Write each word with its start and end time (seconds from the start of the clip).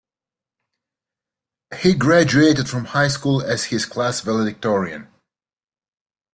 He 1.79 1.93
graduated 1.93 2.67
from 2.67 2.85
high 2.85 3.07
school 3.09 3.39
as 3.43 3.65
his 3.65 3.85
class 3.85 4.21
valedictorian. 4.21 5.07